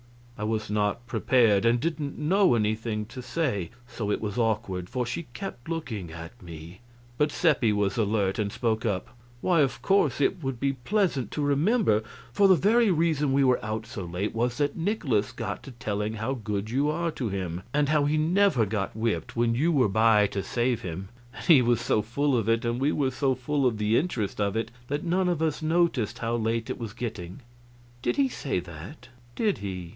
[0.35, 5.05] I was not prepared, and didn't know anything to say; so it was awkward, for
[5.05, 6.79] she kept looking at me;
[7.19, 9.09] but Seppi was alert and spoke up:
[9.41, 12.01] "Why, of course it would be pleasant to remember,
[12.33, 16.13] for the very reason we were out so late was that Nikolaus got to telling
[16.13, 19.87] how good you are to him, and how he never got whipped when you were
[19.87, 23.35] by to save him; and he was so full of it, and we were so
[23.35, 26.93] full of the interest of it, that none of us noticed how late it was
[26.93, 27.41] getting."
[28.01, 29.09] "Did he say that?
[29.35, 29.89] Did he?"